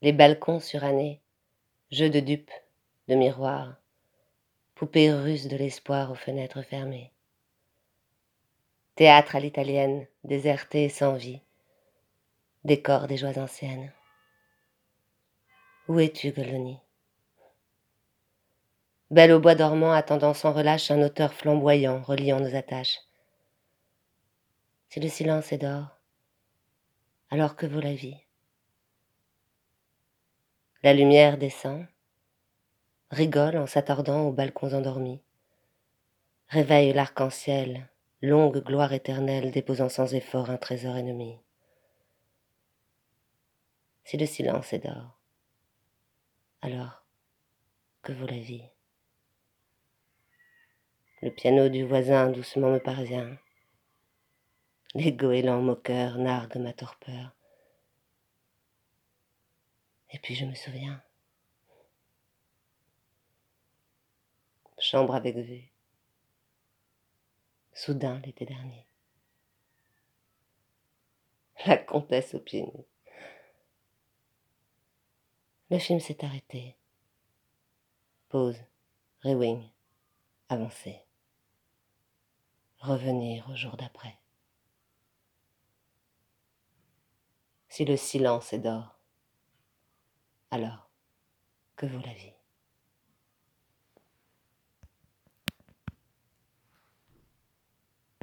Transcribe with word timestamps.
les 0.00 0.12
balcons 0.12 0.60
surannés, 0.60 1.20
jeux 1.90 2.10
de 2.10 2.20
dupes, 2.20 2.52
de 3.08 3.16
miroirs, 3.16 3.74
poupées 4.76 5.12
russes 5.12 5.48
de 5.48 5.56
l'espoir 5.56 6.12
aux 6.12 6.14
fenêtres 6.14 6.62
fermées. 6.62 7.12
Théâtre 8.94 9.34
à 9.34 9.40
l'italienne, 9.40 10.06
déserté 10.22 10.88
sans 10.88 11.14
vie, 11.14 11.40
décor 12.64 13.08
des 13.08 13.16
joies 13.16 13.38
anciennes. 13.38 13.92
Où 15.88 15.98
es-tu, 15.98 16.30
Goloni 16.30 16.78
Belle 19.10 19.32
au 19.32 19.40
bois 19.40 19.54
dormant, 19.56 19.92
attendant 19.92 20.34
sans 20.34 20.52
relâche 20.52 20.90
un 20.92 21.02
auteur 21.02 21.32
flamboyant, 21.32 22.02
reliant 22.02 22.38
nos 22.38 22.54
attaches. 22.54 22.98
Si 24.90 25.00
le 25.00 25.08
silence 25.08 25.50
est 25.50 25.58
d'or, 25.58 25.98
alors 27.30 27.56
que 27.56 27.66
vaut 27.66 27.80
la 27.80 27.94
vie? 27.94 28.27
La 30.84 30.94
lumière 30.94 31.38
descend, 31.38 31.86
rigole 33.10 33.56
en 33.56 33.66
s'attardant 33.66 34.28
aux 34.28 34.32
balcons 34.32 34.74
endormis, 34.74 35.20
réveille 36.46 36.92
l'arc-en-ciel, 36.92 37.88
longue 38.22 38.62
gloire 38.62 38.92
éternelle 38.92 39.50
déposant 39.50 39.88
sans 39.88 40.14
effort 40.14 40.50
un 40.50 40.56
trésor 40.56 40.96
ennemi. 40.96 41.36
Si 44.04 44.16
le 44.18 44.26
silence 44.26 44.72
est 44.72 44.78
d'or, 44.78 45.18
alors 46.62 47.02
que 48.02 48.12
vaut 48.12 48.28
la 48.28 48.38
vie? 48.38 48.68
Le 51.22 51.32
piano 51.32 51.68
du 51.68 51.82
voisin 51.82 52.30
doucement 52.30 52.70
me 52.70 52.78
parvient. 52.78 53.36
Les 54.94 55.12
goélands 55.12 55.60
moqueurs 55.60 56.18
narguent 56.18 56.58
ma 56.58 56.72
torpeur. 56.72 57.34
Et 60.18 60.20
puis 60.20 60.34
je 60.34 60.44
me 60.44 60.54
souviens. 60.56 61.00
Chambre 64.80 65.14
avec 65.14 65.36
vue. 65.36 65.70
Soudain 67.72 68.18
l'été 68.24 68.44
dernier. 68.44 68.84
La 71.66 71.76
comtesse 71.76 72.34
au 72.34 72.40
pied 72.40 72.62
nus. 72.62 72.84
Le 75.70 75.78
film 75.78 76.00
s'est 76.00 76.24
arrêté. 76.24 76.76
Pause, 78.28 78.58
rewind, 79.22 79.70
avancer. 80.48 81.00
Revenir 82.80 83.48
au 83.50 83.54
jour 83.54 83.76
d'après. 83.76 84.18
Si 87.68 87.84
le 87.84 87.96
silence 87.96 88.52
est 88.52 88.58
d'or, 88.58 88.97
alors 90.50 90.90
que 91.76 91.86
vaut 91.86 92.02
la 92.04 92.14
vie? 92.14 92.37